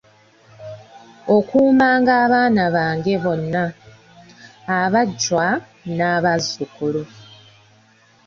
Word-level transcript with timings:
Okuumanga 1.35 2.11
abaana 2.23 2.63
bange 2.75 3.13
bonna, 3.23 3.63
abajjwa 4.79 5.45
n'abazzukulu 5.95 7.01